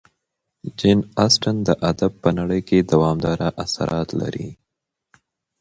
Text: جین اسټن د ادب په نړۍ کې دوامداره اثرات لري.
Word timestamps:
جین 0.77 0.99
اسټن 1.25 1.55
د 1.67 1.69
ادب 1.91 2.11
په 2.23 2.29
نړۍ 2.39 2.61
کې 2.67 2.77
دوامداره 2.91 3.47
اثرات 3.63 4.09
لري. 4.21 4.49